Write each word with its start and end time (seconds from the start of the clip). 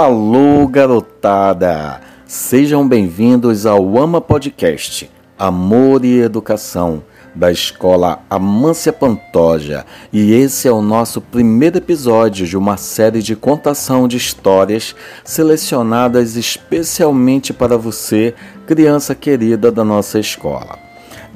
Alô, 0.00 0.64
garotada! 0.68 2.00
Sejam 2.24 2.86
bem-vindos 2.86 3.66
ao 3.66 3.98
Ama 3.98 4.20
Podcast 4.20 5.10
Amor 5.36 6.04
e 6.04 6.20
Educação 6.20 7.02
da 7.34 7.50
Escola 7.50 8.20
Amância 8.30 8.92
Pantoja 8.92 9.84
e 10.12 10.32
esse 10.32 10.68
é 10.68 10.70
o 10.70 10.80
nosso 10.80 11.20
primeiro 11.20 11.78
episódio 11.78 12.46
de 12.46 12.56
uma 12.56 12.76
série 12.76 13.20
de 13.20 13.34
contação 13.34 14.06
de 14.06 14.16
histórias 14.16 14.94
selecionadas 15.24 16.36
especialmente 16.36 17.52
para 17.52 17.76
você, 17.76 18.36
criança 18.68 19.16
querida 19.16 19.72
da 19.72 19.82
nossa 19.82 20.20
escola. 20.20 20.78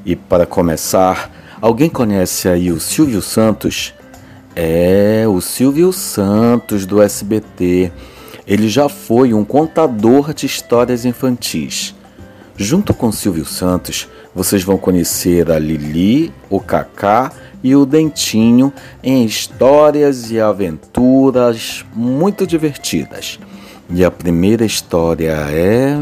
E 0.06 0.14
para 0.14 0.46
começar, 0.46 1.32
alguém 1.60 1.90
conhece 1.90 2.48
aí 2.48 2.70
o 2.70 2.79
Silvio 2.79 3.22
Santos? 3.22 3.92
É, 4.54 5.24
o 5.26 5.40
Silvio 5.40 5.92
Santos 5.92 6.86
do 6.86 7.02
SBT 7.02 7.90
ele 8.46 8.68
já 8.68 8.88
foi 8.88 9.32
um 9.32 9.45
contador 9.45 10.32
de 10.35 10.46
histórias 10.46 11.04
infantis. 11.04 11.94
Junto 12.57 12.93
com 12.93 13.11
Silvio 13.11 13.44
Santos, 13.44 14.08
vocês 14.34 14.62
vão 14.62 14.76
conhecer 14.76 15.50
a 15.50 15.58
Lili, 15.58 16.32
o 16.50 16.61
Cacá 16.61 17.32
e 17.62 17.75
o 17.75 17.86
Dentinho 17.86 18.72
em 19.03 19.25
histórias 19.25 20.31
e 20.31 20.40
aventuras 20.40 21.84
muito 21.94 22.46
divertidas. 22.46 23.39
E 23.90 24.04
a 24.04 24.11
primeira 24.11 24.64
história 24.64 25.32
é. 25.50 25.98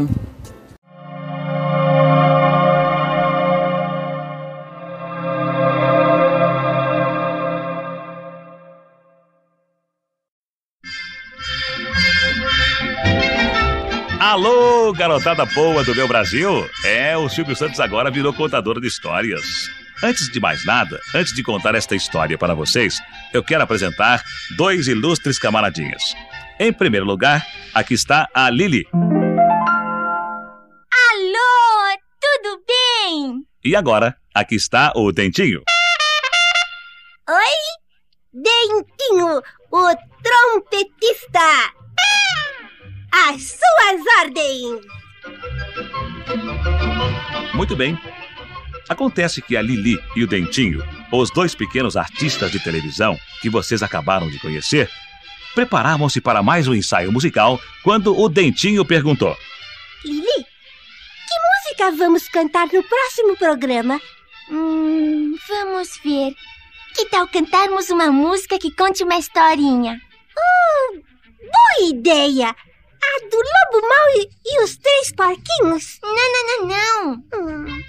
Alô, 14.21 14.93
garotada 14.93 15.43
boa 15.47 15.83
do 15.83 15.95
meu 15.95 16.07
Brasil! 16.07 16.69
É, 16.85 17.17
o 17.17 17.27
Silvio 17.27 17.55
Santos 17.55 17.79
agora 17.79 18.11
virou 18.11 18.31
contador 18.31 18.79
de 18.79 18.85
histórias. 18.85 19.41
Antes 20.03 20.31
de 20.31 20.39
mais 20.39 20.63
nada, 20.63 20.99
antes 21.15 21.33
de 21.33 21.41
contar 21.41 21.73
esta 21.73 21.95
história 21.95 22.37
para 22.37 22.53
vocês, 22.53 23.01
eu 23.33 23.43
quero 23.43 23.63
apresentar 23.63 24.21
dois 24.55 24.87
ilustres 24.87 25.39
camaradinhas. 25.39 26.13
Em 26.59 26.71
primeiro 26.71 27.03
lugar, 27.03 27.43
aqui 27.73 27.95
está 27.95 28.29
a 28.31 28.47
Lili. 28.51 28.85
Alô, 28.93 29.17
tudo 32.21 32.63
bem? 32.67 33.43
E 33.65 33.75
agora, 33.75 34.15
aqui 34.35 34.53
está 34.53 34.93
o 34.95 35.11
Dentinho. 35.11 35.63
Oi, 37.27 37.55
Dentinho, 38.31 39.41
o 39.71 39.95
trompetista. 40.21 41.73
Às 43.11 43.41
suas 43.43 44.01
ordens! 44.21 44.85
Muito 47.53 47.75
bem. 47.75 47.97
Acontece 48.89 49.41
que 49.41 49.55
a 49.55 49.61
Lili 49.61 49.97
e 50.15 50.23
o 50.23 50.27
Dentinho, 50.27 50.83
os 51.11 51.29
dois 51.29 51.55
pequenos 51.55 51.95
artistas 51.95 52.51
de 52.51 52.59
televisão 52.59 53.17
que 53.41 53.49
vocês 53.49 53.83
acabaram 53.83 54.29
de 54.29 54.39
conhecer, 54.39 54.89
preparavam-se 55.53 56.19
para 56.19 56.41
mais 56.41 56.67
um 56.67 56.73
ensaio 56.73 57.11
musical 57.11 57.59
quando 57.83 58.17
o 58.17 58.27
Dentinho 58.27 58.83
perguntou: 58.83 59.37
Lili, 60.03 60.25
que 60.25 61.75
música 61.79 61.91
vamos 61.97 62.27
cantar 62.29 62.67
no 62.67 62.83
próximo 62.83 63.37
programa? 63.37 64.01
Hum, 64.49 65.35
vamos 65.47 65.99
ver. 66.03 66.33
Que 66.93 67.05
tal 67.05 67.27
cantarmos 67.27 67.89
uma 67.89 68.11
música 68.11 68.59
que 68.59 68.71
conte 68.71 69.03
uma 69.03 69.17
historinha? 69.17 70.01
Hum, 70.37 71.01
boa 71.39 71.89
ideia! 71.89 72.53
A 73.03 73.19
do 73.29 73.37
Lobo 73.37 73.87
Mal 73.87 74.09
e, 74.15 74.29
e 74.45 74.63
os 74.63 74.77
Três 74.77 75.11
Porquinhos? 75.11 75.99
Não, 76.03 76.15
não, 76.15 76.45
não, 76.47 76.67
não. 76.67 77.13
Hum. 77.33 77.83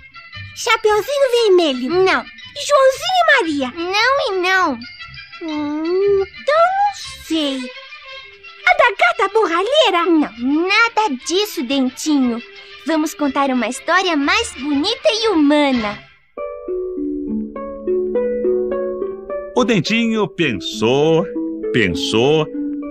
Chapeuzinho 0.54 1.30
Vermelho? 1.30 1.90
Não. 1.90 2.24
Joãozinho 2.54 3.18
e 3.18 3.32
Maria? 3.32 3.72
Não 3.76 4.28
e 4.28 4.40
não. 4.40 4.78
Hum, 5.42 6.22
então 6.22 6.54
não 6.54 7.26
sei. 7.26 7.58
A 8.66 8.74
da 8.74 8.90
Gata 8.90 9.32
Borralheira? 9.32 10.04
Não, 10.06 10.68
nada 10.68 11.16
disso, 11.26 11.62
Dentinho. 11.64 12.42
Vamos 12.86 13.14
contar 13.14 13.50
uma 13.50 13.68
história 13.68 14.16
mais 14.16 14.52
bonita 14.54 15.08
e 15.10 15.28
humana. 15.28 15.98
O 19.56 19.64
Dentinho 19.64 20.26
pensou, 20.28 21.24
pensou 21.72 22.46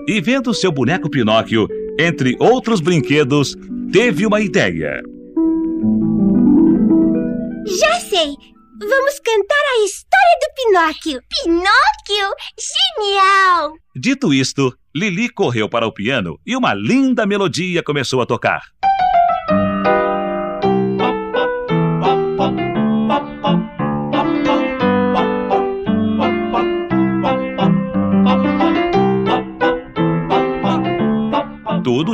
e, 0.08 0.20
vendo 0.20 0.54
seu 0.54 0.72
boneco 0.72 1.10
Pinóquio 1.10 1.68
entre 1.98 2.36
outros 2.38 2.80
brinquedos, 2.80 3.54
teve 3.92 4.26
uma 4.26 4.40
ideia. 4.40 5.02
Já 7.66 8.00
sei! 8.00 8.34
Vamos 8.80 9.20
cantar 9.20 9.54
a 9.54 9.84
história 9.84 10.38
do 10.40 10.54
Pinóquio! 10.56 11.22
Pinóquio? 11.44 12.34
Genial! 12.58 13.74
Dito 13.94 14.34
isto, 14.34 14.74
Lili 14.94 15.28
correu 15.28 15.68
para 15.68 15.86
o 15.86 15.92
piano 15.92 16.38
e 16.44 16.56
uma 16.56 16.74
linda 16.74 17.24
melodia 17.24 17.82
começou 17.82 18.20
a 18.20 18.26
tocar. 18.26 18.62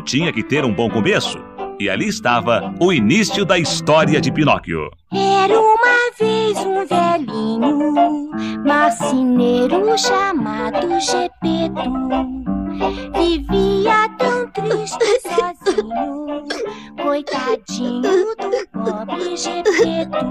Tinha 0.09 0.33
que 0.33 0.43
ter 0.43 0.65
um 0.65 0.73
bom 0.73 0.89
começo. 0.89 1.39
E 1.79 1.89
ali 1.89 2.09
estava 2.09 2.75
o 2.81 2.91
início 2.91 3.45
da 3.45 3.59
história 3.59 4.19
de 4.23 4.33
Pinóquio. 4.33 4.91
Era 5.13 5.61
uma 5.61 6.11
vez 6.19 6.57
um 6.65 6.87
velhinho, 6.87 8.31
marceneiro 8.65 9.99
chamado 9.99 10.99
Gepeto. 10.99 11.93
Vivia 13.19 14.09
tão 14.17 14.49
triste 14.49 15.21
sozinho, 15.29 16.43
coitadinho 17.03 18.35
do 18.35 18.67
pobre 18.73 19.37
Gepeto. 19.37 20.31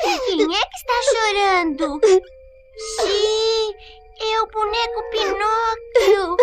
Quem 0.00 0.44
é 0.44 0.62
que 0.64 0.76
está 0.76 0.98
chorando? 1.12 2.00
Sim, 3.02 3.74
é 4.22 4.40
o 4.40 4.46
boneco 4.46 5.02
Pinóquio. 5.10 6.36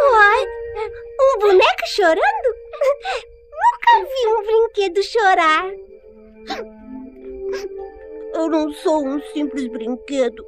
Uai, 0.00 0.46
um 1.20 1.38
boneco 1.38 1.86
chorando? 1.86 2.48
Nunca 3.52 4.08
vi 4.08 4.26
um 4.28 4.42
brinquedo 4.42 5.02
chorar. 5.02 5.70
Eu 8.34 8.48
não 8.48 8.72
sou 8.72 9.06
um 9.06 9.20
simples 9.32 9.68
brinquedo. 9.68 10.46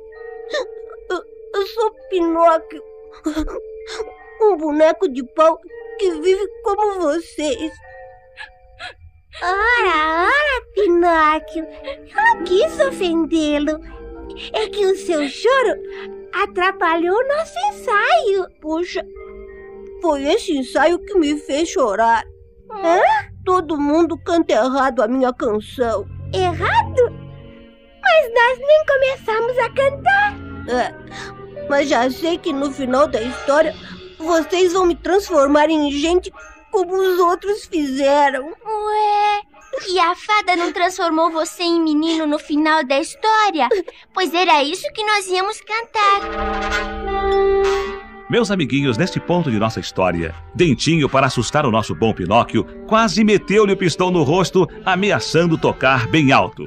Eu, 1.54 1.66
sou 1.66 1.90
Pinóquio. 2.08 2.82
Um 4.40 4.56
boneco 4.56 5.08
de 5.08 5.22
pau 5.34 5.60
que 5.98 6.10
vive 6.20 6.48
como 6.62 7.00
vocês. 7.00 7.72
Ora, 9.42 10.26
ora, 10.26 10.66
Pinóquio. 10.74 11.64
Eu 11.64 12.38
não 12.38 12.44
quis 12.44 12.80
ofendê-lo. 12.80 13.80
É 14.52 14.68
que 14.68 14.84
o 14.86 14.96
seu 14.96 15.28
choro 15.28 15.80
atrapalhou 16.32 17.16
o 17.16 17.28
nosso 17.28 17.54
ensaio. 17.70 18.48
Puxa, 18.60 19.06
foi 20.04 20.22
esse 20.24 20.52
ensaio 20.52 20.98
que 20.98 21.18
me 21.18 21.38
fez 21.38 21.70
chorar. 21.70 22.26
Hã? 22.70 23.00
Todo 23.42 23.80
mundo 23.80 24.18
canta 24.18 24.52
errado 24.52 25.02
a 25.02 25.08
minha 25.08 25.32
canção. 25.32 26.06
Errado? 26.30 27.10
Mas 28.02 28.30
nós 28.34 28.58
nem 28.58 28.84
começamos 28.84 29.58
a 29.58 29.70
cantar. 29.70 30.34
É, 30.68 30.94
mas 31.70 31.88
já 31.88 32.10
sei 32.10 32.36
que 32.36 32.52
no 32.52 32.70
final 32.70 33.06
da 33.06 33.22
história 33.22 33.74
vocês 34.18 34.74
vão 34.74 34.84
me 34.84 34.94
transformar 34.94 35.70
em 35.70 35.90
gente 35.90 36.30
como 36.70 36.94
os 36.94 37.18
outros 37.18 37.64
fizeram. 37.64 38.44
Ué, 38.44 39.40
e 39.88 39.98
a 39.98 40.14
fada 40.14 40.54
não 40.54 40.70
transformou 40.70 41.30
você 41.30 41.62
em 41.62 41.80
menino 41.80 42.26
no 42.26 42.38
final 42.38 42.84
da 42.84 43.00
história? 43.00 43.70
Pois 44.12 44.34
era 44.34 44.62
isso 44.62 44.86
que 44.92 45.02
nós 45.02 45.26
íamos 45.28 45.62
cantar. 45.62 46.20
Meus 48.28 48.50
amiguinhos, 48.50 48.96
neste 48.96 49.20
ponto 49.20 49.50
de 49.50 49.58
nossa 49.58 49.80
história, 49.80 50.34
Dentinho, 50.54 51.10
para 51.10 51.26
assustar 51.26 51.66
o 51.66 51.70
nosso 51.70 51.94
bom 51.94 52.14
Pinóquio, 52.14 52.64
quase 52.86 53.22
meteu-lhe 53.22 53.72
o 53.72 53.76
pistão 53.76 54.10
no 54.10 54.22
rosto, 54.22 54.66
ameaçando 54.82 55.58
tocar 55.58 56.06
bem 56.06 56.32
alto. 56.32 56.66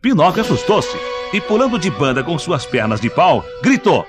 Pinóquio 0.00 0.40
assustou-se 0.40 0.96
e, 1.34 1.40
pulando 1.40 1.78
de 1.78 1.90
banda 1.90 2.24
com 2.24 2.38
suas 2.38 2.64
pernas 2.64 2.98
de 2.98 3.10
pau, 3.10 3.44
gritou: 3.62 4.06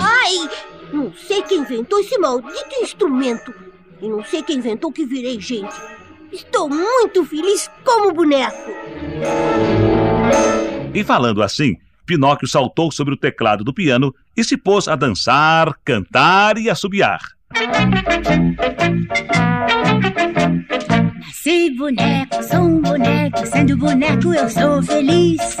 Ai! 0.00 0.50
Não 0.92 1.12
sei 1.14 1.42
quem 1.42 1.60
inventou 1.60 2.00
esse 2.00 2.18
maldito 2.18 2.74
instrumento. 2.82 3.54
E 4.00 4.08
não 4.08 4.24
sei 4.24 4.42
quem 4.42 4.58
inventou 4.58 4.90
que 4.90 5.06
virei 5.06 5.40
gente. 5.40 5.74
Estou 6.32 6.68
muito 6.68 7.24
feliz 7.24 7.70
como 7.84 8.12
boneco. 8.12 8.70
E 10.92 11.04
falando 11.04 11.40
assim, 11.40 11.76
Pinóquio 12.06 12.48
saltou 12.48 12.90
sobre 12.90 13.14
o 13.14 13.16
teclado 13.16 13.64
do 13.64 13.72
piano 13.72 14.14
e 14.36 14.42
se 14.42 14.56
pôs 14.56 14.88
a 14.88 14.96
dançar, 14.96 15.74
cantar 15.84 16.58
e 16.58 16.68
assobiar. 16.68 17.20
Nasci 21.18 21.70
boneco, 21.76 22.42
sou 22.42 22.60
um 22.60 22.80
boneco, 22.80 23.46
sendo 23.46 23.76
boneco 23.76 24.32
eu 24.32 24.48
sou 24.48 24.82
feliz. 24.82 25.56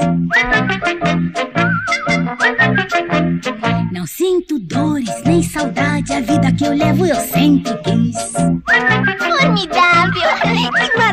Não 3.92 4.06
sinto 4.06 4.58
dores 4.58 5.22
nem 5.24 5.42
saudade, 5.42 6.12
a 6.12 6.20
vida 6.20 6.52
que 6.52 6.64
eu 6.64 6.72
levo 6.72 7.06
eu 7.06 7.16
sempre 7.16 7.72
quis. 7.82 8.32
Formidável! 9.18 10.22
Que 10.42 10.98
maravilha! 10.98 11.11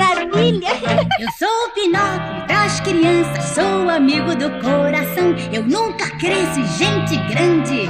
Das 3.00 3.06
crianças, 3.06 3.46
sou 3.46 3.90
amigo 3.90 4.36
do 4.36 4.50
coração. 4.62 5.36
Eu 5.52 5.64
nunca 5.64 6.10
cresci 6.18 6.66
gente 6.78 7.16
grande, 7.32 7.88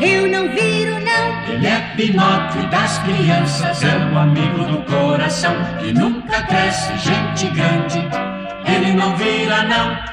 eu 0.00 0.28
não 0.28 0.48
viro 0.48 0.92
não. 1.00 1.54
Ele 1.54 1.66
é 1.66 1.80
Pinóquio 1.96 2.68
das 2.70 2.98
crianças, 2.98 3.82
é 3.82 3.96
o 4.12 4.18
amigo 4.18 4.64
do 4.64 4.82
coração. 4.84 5.54
E 5.82 5.92
nunca 5.92 6.42
cresce 6.42 6.96
gente 6.98 7.48
grande, 7.48 7.98
ele 8.66 8.92
não 8.92 9.16
vira 9.16 9.64
não. 9.64 10.11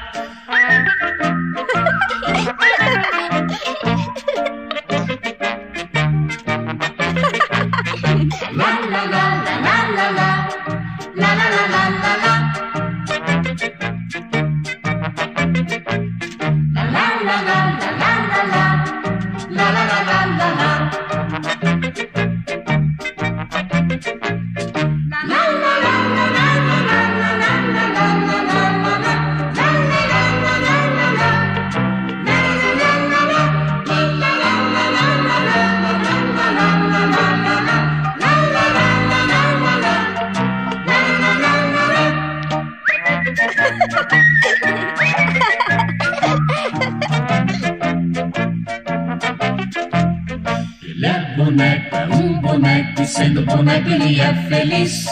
Sendo 53.10 53.44
boneco 53.44 53.88
ele 53.88 54.20
é 54.20 54.32
feliz. 54.48 55.04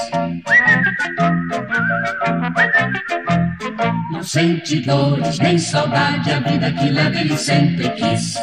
Não 4.12 4.22
sente 4.22 4.80
dores 4.80 5.38
nem 5.38 5.58
saudade, 5.58 6.30
a 6.30 6.40
vida 6.40 6.70
que 6.72 6.90
leva 6.90 7.20
ele 7.20 7.36
sempre 7.36 7.88
quis. 7.90 8.36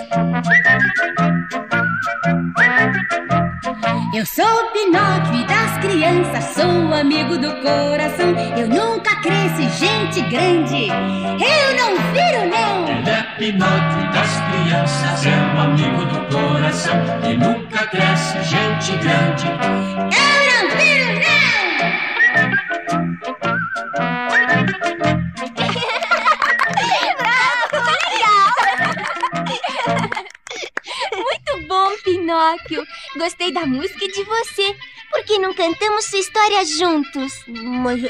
Eu 4.13 4.25
sou 4.25 4.71
Pinóquio 4.71 5.45
das 5.47 5.77
crianças, 5.79 6.43
sou 6.55 6.93
amigo 6.93 7.37
do 7.37 7.51
coração. 7.61 8.33
Eu 8.57 8.67
nunca 8.67 9.15
cresci 9.21 9.69
gente 9.79 10.21
grande, 10.29 10.87
eu 10.87 11.75
não 11.77 11.95
viro 12.13 12.49
não. 12.49 12.94
Pinóquio 13.37 14.11
das 14.13 14.31
crianças, 14.49 15.25
é 15.25 15.35
o 15.35 15.59
amigo 15.59 16.05
do 16.05 16.25
coração. 16.33 16.95
E 17.29 17.35
nunca 17.35 17.85
cresce 17.87 18.41
gente 18.43 18.95
grande. 19.03 19.47
Eu 20.15 20.39
não 20.53 20.69
viro 20.77 21.09
não. 21.19 21.35
Muito 31.17 31.67
bom, 31.67 31.91
Pinóquio! 32.05 32.87
Gostei 33.17 33.51
da 33.51 33.65
música 33.65 34.05
e 34.05 34.11
de 34.13 34.23
você. 34.23 34.77
Por 35.11 35.25
que 35.25 35.39
não 35.39 35.53
cantamos 35.53 36.05
sua 36.05 36.19
história 36.19 36.63
juntos? 36.65 37.43
Mas. 37.47 38.01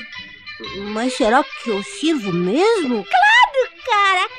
Mas 0.93 1.17
será 1.17 1.43
que 1.43 1.71
eu 1.71 1.81
sirvo 1.81 2.31
mesmo? 2.31 3.03
Claro, 3.03 3.71
cara! 3.85 4.34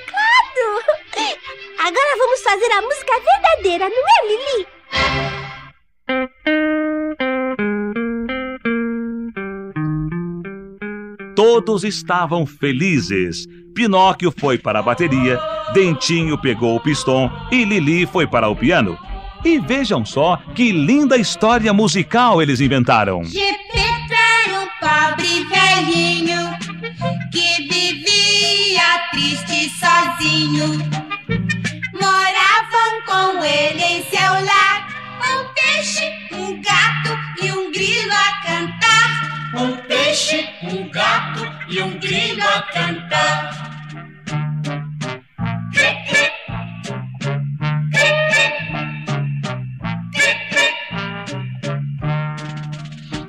Agora 1.87 2.19
vamos 2.19 2.43
fazer 2.43 2.73
a 2.73 2.83
música 2.83 3.12
verdadeira, 3.62 3.88
não 3.88 4.03
é, 4.09 4.27
Lili? 4.27 4.67
Todos 11.37 11.85
estavam 11.85 12.44
felizes. 12.44 13.47
Pinóquio 13.73 14.35
foi 14.37 14.59
para 14.59 14.81
a 14.81 14.83
bateria, 14.83 15.38
Dentinho 15.73 16.37
pegou 16.37 16.75
o 16.75 16.81
pistão 16.81 17.31
e 17.53 17.65
Lili 17.65 18.05
foi 18.05 18.27
para 18.27 18.49
o 18.49 18.56
piano. 18.56 18.99
E 19.44 19.61
vejam 19.61 20.05
só 20.05 20.38
que 20.56 20.73
linda 20.73 21.17
história 21.17 21.73
musical 21.73 22.43
eles 22.43 22.61
inventaram. 22.61 23.23
Gepeto 23.23 23.75
peixe, 40.16 40.48
um 40.62 40.88
gato 40.88 41.46
e 41.68 41.82
um 41.82 41.98
grilo 41.98 42.42
a 42.42 42.62
cantar. 42.62 43.52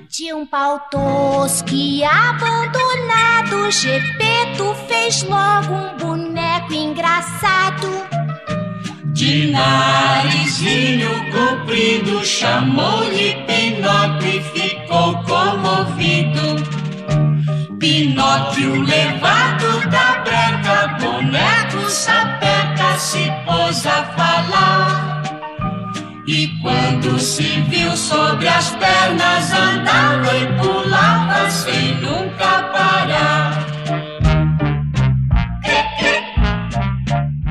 De 0.09 0.33
um 0.33 0.45
pau 0.45 0.79
tosco 0.89 1.69
e 1.71 2.03
abandonado, 2.05 3.69
Gepeto 3.69 4.73
fez 4.87 5.23
logo 5.23 5.73
um 5.73 5.97
boneco 5.97 6.73
engraçado. 6.73 8.07
De 9.13 9.47
narizinho 9.51 11.09
comprido, 11.31 12.23
chamou-lhe 12.23 13.33
Pinóquio 13.45 14.29
e 14.29 14.41
ficou 14.41 15.23
comovido. 15.23 16.16
Pinóquio 17.87 18.81
levado 18.81 19.89
da 19.89 20.19
breca, 20.19 20.87
boneco 20.99 21.89
sapeca 21.89 22.99
se 22.99 23.31
pôs 23.45 23.85
a 23.85 24.03
falar. 24.03 25.23
E 26.27 26.49
quando 26.61 27.17
se 27.17 27.61
viu 27.61 27.95
sobre 27.95 28.49
as 28.49 28.71
pernas, 28.71 29.53
andava 29.53 30.35
e 30.35 30.47
pulava 30.61 31.49
sem 31.49 31.95
nunca 32.01 32.63
parar. 32.73 33.65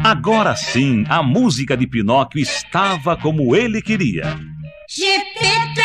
Agora 0.04 0.54
sim, 0.54 1.06
a 1.08 1.22
música 1.22 1.74
de 1.74 1.86
Pinóquio 1.86 2.42
estava 2.42 3.16
como 3.16 3.56
ele 3.56 3.80
queria. 3.80 4.38
Gepeto 4.86 5.75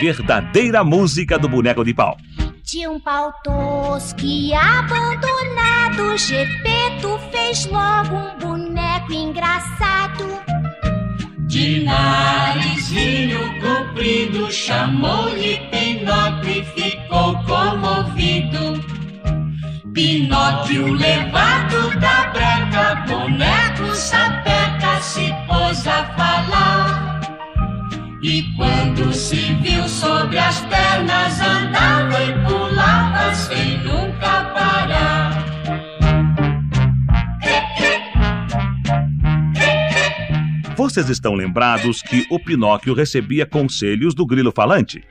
verdadeira 0.00 0.84
música 0.84 1.38
do 1.38 1.48
boneco 1.48 1.84
de 1.84 1.94
pau. 1.94 2.16
De 2.62 2.86
um 2.88 2.98
pau 2.98 3.32
tosco 3.44 4.20
e 4.22 4.52
abandonado, 4.52 6.18
Gepeto 6.18 7.18
fez 7.30 7.66
logo 7.66 8.16
um 8.16 8.38
boneco 8.38 9.12
engraçado. 9.12 10.24
De 11.46 11.84
narizinho 11.84 13.38
comprido, 13.60 14.50
chamou-lhe 14.50 15.58
Pinóquio 15.70 16.50
e 16.50 16.64
ficou 16.64 17.38
comovido. 17.44 18.84
Pinóquio 19.94 20.92
levado 20.92 21.98
da 22.00 22.26
breca, 22.30 23.04
boneco 23.06 23.94
sapeca 23.94 25.00
se 25.00 25.32
pôs 25.46 25.86
a 25.86 26.04
falar. 26.16 27.05
Quando 28.56 29.12
se 29.12 29.54
viu 29.62 29.88
sobre 29.88 30.36
as 30.38 30.60
pernas, 30.62 31.40
andava 31.40 32.24
e 32.24 32.32
pulava 32.44 33.34
sem 33.34 33.78
nunca 33.84 34.44
parar. 34.52 35.46
Vocês 40.76 41.08
estão 41.08 41.34
lembrados 41.34 42.02
que 42.02 42.26
o 42.28 42.38
Pinóquio 42.38 42.94
recebia 42.94 43.46
conselhos 43.46 44.14
do 44.14 44.26
grilo 44.26 44.52
falante? 44.52 45.04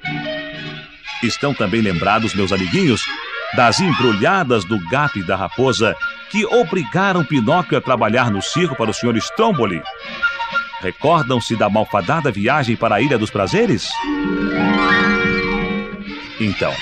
Estão 1.24 1.54
também 1.54 1.82
lembrados, 1.82 2.36
meus 2.36 2.52
amiguinhos, 2.52 3.02
das 3.56 3.80
embrulhadas 3.80 4.66
do 4.66 4.78
gato 4.90 5.20
e 5.20 5.24
da 5.24 5.38
raposa 5.38 5.96
que 6.30 6.46
obrigaram 6.46 7.24
Pinóquio 7.24 7.78
a 7.78 7.82
trabalhar 7.82 8.30
no 8.30 8.42
circo 8.42 8.76
para 8.76 8.92
o 8.92 8.94
Sr. 8.94 9.16
Stromboli? 9.18 9.82
Recordam-se 10.82 11.56
da 11.56 11.70
malfadada 11.70 12.32
viagem 12.32 12.76
para 12.76 12.96
a 12.96 13.02
Ilha 13.02 13.18
dos 13.18 13.32
Prazeres? 13.32 13.88
Então, 16.40 16.74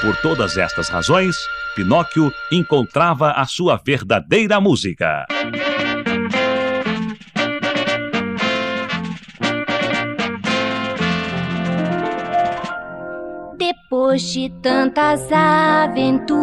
por 0.00 0.16
todas 0.16 0.56
estas 0.56 0.88
razões, 0.88 1.36
Pinóquio 1.74 2.32
encontrava 2.52 3.32
a 3.32 3.46
sua 3.46 3.80
verdadeira 3.82 4.60
música. 4.60 5.26
Depois 14.10 14.32
de 14.32 14.50
tantas 14.60 15.30
aventuras, 15.30 16.42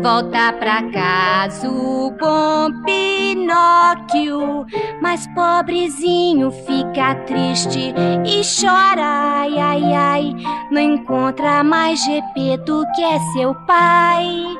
volta 0.00 0.52
pra 0.52 0.88
casa 0.92 1.68
o 1.68 2.12
bom 2.12 2.70
Pinóquio. 2.84 4.64
Mas 5.02 5.26
pobrezinho 5.34 6.52
fica 6.52 7.16
triste 7.26 7.92
e 8.24 8.42
chora, 8.44 9.40
ai, 9.40 9.58
ai, 9.58 9.92
ai. 9.92 10.32
Não 10.70 10.80
encontra 10.80 11.64
mais 11.64 12.00
Gepeto, 12.04 12.84
que 12.94 13.02
é 13.02 13.18
seu 13.32 13.52
pai. 13.66 14.56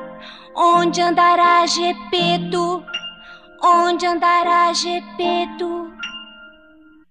Onde 0.53 1.01
andará 1.01 1.65
Gepeto? 1.65 2.83
Onde 3.63 4.05
andará 4.05 4.73
Gepeto? 4.73 5.88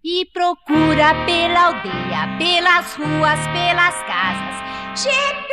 E 0.04 0.26
procura 0.32 1.14
pela 1.26 1.66
aldeia, 1.66 2.36
pelas 2.38 2.94
ruas, 2.94 3.38
pelas 3.48 3.94
casas. 4.04 5.02
Gepeto! 5.02 5.48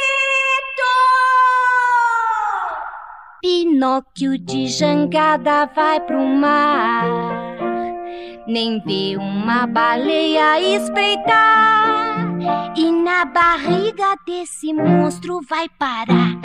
Pinóquio 3.41 4.37
de 4.37 4.67
jangada 4.67 5.65
vai 5.75 5.99
pro 5.99 6.25
mar, 6.25 7.05
nem 8.47 8.81
vê 8.83 9.17
uma 9.17 9.67
baleia 9.67 10.59
espreitar, 10.75 12.17
e 12.75 12.91
na 12.91 13.25
barriga 13.25 14.15
desse 14.25 14.73
monstro 14.73 15.41
vai 15.47 15.69
parar. 15.69 16.39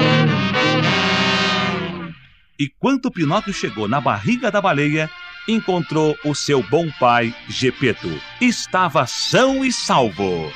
E 2.59 2.69
quando 2.78 3.11
Pinóquio 3.11 3.54
chegou 3.54 3.88
na 3.88 4.02
barriga 4.02 4.50
da 4.50 4.61
baleia, 4.61 5.09
encontrou 5.50 6.16
o 6.25 6.35
seu 6.35 6.62
bom 6.62 6.88
pai, 6.99 7.35
Gepeto. 7.49 8.21
Estava 8.40 9.07
são 9.07 9.64
e 9.64 9.73
salvo. 9.73 10.52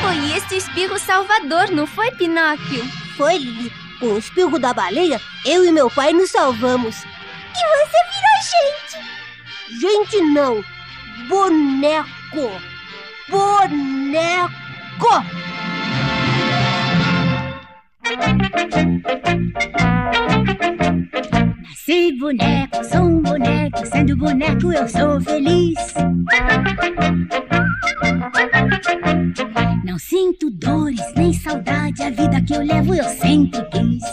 Foi 0.00 0.36
esse 0.36 0.56
espirro 0.56 0.98
salvador, 0.98 1.70
não 1.70 1.86
foi, 1.86 2.10
Pinóquio? 2.12 2.84
Foi, 3.16 3.38
Lili. 3.38 3.72
Com 3.98 4.14
o 4.14 4.18
espirro 4.18 4.58
da 4.58 4.72
baleia, 4.72 5.20
eu 5.44 5.64
e 5.64 5.72
meu 5.72 5.90
pai 5.90 6.12
nos 6.12 6.30
salvamos. 6.30 6.96
E 7.02 7.62
você 7.76 7.98
virou 8.10 8.40
gente! 8.50 8.98
Gente 9.80 10.20
não, 10.32 10.64
boneco! 11.28 12.50
Boneco! 13.28 14.60
Nasci 21.12 22.12
boneco, 22.18 22.84
sou 22.84 23.02
um 23.02 23.20
boneco, 23.20 23.84
sendo 23.86 24.16
boneco 24.16 24.72
eu 24.72 24.88
sou 24.88 25.20
feliz. 25.20 25.74
Não 29.84 29.98
sinto 29.98 30.50
dores 30.50 31.00
nem 31.16 31.32
saudade, 31.32 32.02
a 32.02 32.10
vida 32.10 32.40
que 32.42 32.54
eu 32.54 32.62
levo 32.62 32.94
eu 32.94 33.04
sempre 33.04 33.60
quis. 33.70 34.04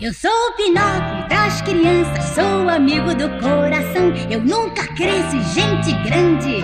Eu 0.00 0.12
sou 0.14 0.30
o 0.30 0.52
Pinóquio 0.56 1.28
das 1.28 1.62
crianças, 1.62 2.24
sou 2.34 2.68
amigo 2.68 3.14
do 3.14 3.28
coração. 3.40 4.12
Eu 4.30 4.40
nunca 4.40 4.86
cresci 4.94 5.40
gente 5.54 5.92
grande, 6.08 6.62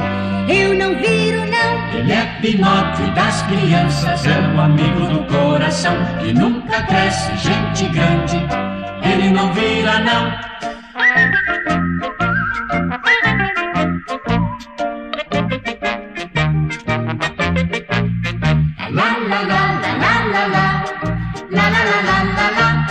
eu 0.49 0.75
não 0.75 0.97
viro 0.97 1.41
não. 1.51 1.74
Ele 2.05 2.13
é 2.13 2.27
Pinóquio 2.43 3.11
das 3.15 3.41
crianças, 3.45 4.27
é 4.27 4.39
o 4.55 4.61
amigo 4.61 5.07
do 5.07 5.25
coração 5.25 5.97
que 6.21 6.35
nunca 6.35 6.83
cresce 6.83 7.35
gente 7.39 7.89
grande. 7.89 8.37
Ele 9.03 9.31
não 9.31 9.51
vira 9.55 10.01
não. 10.01 10.31
La 18.91 19.17
la 19.31 19.41
la 19.43 19.63
la 19.81 19.93
la 19.97 20.13
la 20.35 20.47
la 20.47 20.67
la 21.51 21.69
la 21.71 21.85
la 22.03 22.23
la 22.23 22.51
La 22.51 22.84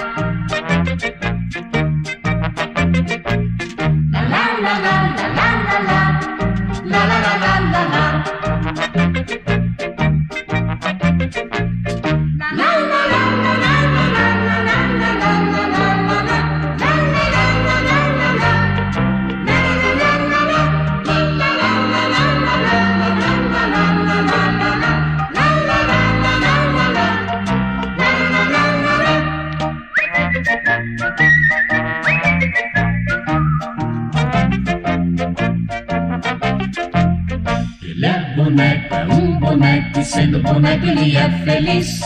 boneco, 40.03 40.05
e 40.05 40.05
sendo 40.05 40.39
boneco 40.41 40.86
ele 40.86 41.15
é 41.15 41.29
feliz. 41.45 42.01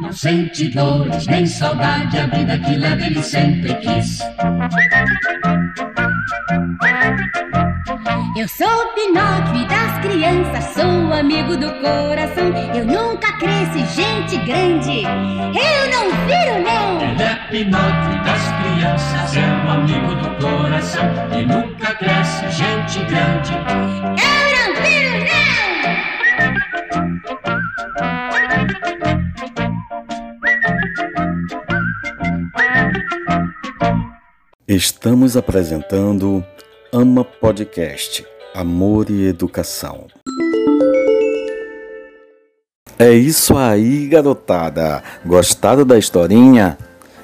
Não 0.00 0.12
sente 0.12 0.68
dores 0.70 1.26
nem 1.26 1.46
saudade, 1.46 2.18
a 2.18 2.26
vida 2.26 2.58
que 2.58 2.76
leva 2.76 3.06
ele 3.06 3.22
sempre 3.22 3.74
quis. 3.74 4.20
Eu 8.36 8.46
sou 8.46 8.66
o 8.66 8.94
Pinóquio 8.94 9.66
das 9.66 9.98
crianças, 10.02 10.74
sou 10.74 10.84
amigo 11.20 11.56
do 11.56 11.68
coração. 11.80 12.52
Eu 12.74 12.86
nunca 12.86 13.32
cresci 13.38 13.84
gente 13.94 14.36
grande, 14.46 15.02
eu 15.02 15.90
não 15.90 16.10
viro 16.26 16.62
não. 16.64 17.00
Ele 17.02 17.22
é 17.22 17.34
Pinóquio 17.50 18.24
das 18.24 18.42
crianças, 18.62 19.36
é 19.36 19.40
um 19.40 19.70
amigo 19.70 20.14
do 20.14 20.30
coração 20.40 21.04
e 21.38 21.44
nunca 21.44 21.94
cresce 21.96 22.48
gente 22.50 23.04
grande. 23.04 23.52
Eu 23.52 24.46
não 24.56 24.74
viro 24.80 25.12
não. 25.26 25.50
Estamos 34.68 35.36
apresentando 35.36 36.44
Ama 36.92 37.22
Podcast 37.24 38.26
Amor 38.52 39.10
e 39.10 39.28
Educação. 39.28 40.08
É 42.98 43.12
isso 43.12 43.56
aí, 43.56 44.08
garotada! 44.08 45.00
Gostaram 45.24 45.86
da 45.86 45.96
historinha? 45.96 46.76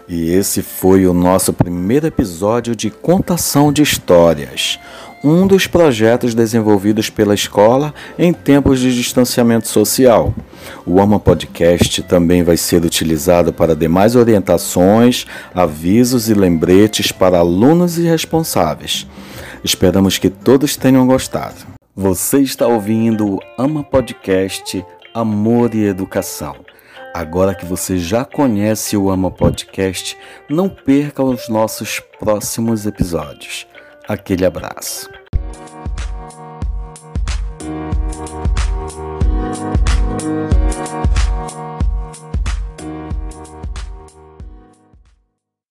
E 0.08 0.30
esse 0.30 0.62
foi 0.62 1.04
o 1.04 1.12
nosso 1.12 1.52
primeiro 1.52 2.06
episódio 2.06 2.76
de 2.76 2.90
Contação 2.90 3.72
de 3.72 3.82
Histórias, 3.82 4.78
um 5.24 5.48
dos 5.48 5.66
projetos 5.66 6.32
desenvolvidos 6.32 7.10
pela 7.10 7.34
escola 7.34 7.92
em 8.16 8.32
tempos 8.32 8.78
de 8.78 8.94
distanciamento 8.94 9.66
social. 9.66 10.32
O 10.86 11.00
Ama 11.00 11.18
Podcast 11.18 12.04
também 12.04 12.44
vai 12.44 12.56
ser 12.56 12.84
utilizado 12.84 13.52
para 13.52 13.74
demais 13.74 14.14
orientações, 14.14 15.26
avisos 15.52 16.28
e 16.28 16.34
lembretes 16.34 17.10
para 17.10 17.38
alunos 17.38 17.98
e 17.98 18.02
responsáveis. 18.02 19.08
Esperamos 19.64 20.18
que 20.18 20.30
todos 20.30 20.76
tenham 20.76 21.06
gostado. 21.06 21.56
Você 21.94 22.40
está 22.40 22.66
ouvindo 22.66 23.34
o 23.34 23.40
Ama 23.58 23.82
Podcast 23.82 24.84
Amor 25.14 25.74
e 25.74 25.84
Educação. 25.84 26.56
Agora 27.14 27.54
que 27.54 27.64
você 27.64 27.98
já 27.98 28.24
conhece 28.24 28.96
o 28.96 29.10
Ama 29.10 29.30
Podcast, 29.30 30.16
não 30.50 30.68
perca 30.68 31.22
os 31.22 31.48
nossos 31.48 32.00
próximos 32.18 32.84
episódios. 32.84 33.66
Aquele 34.06 34.44
abraço. 34.44 35.08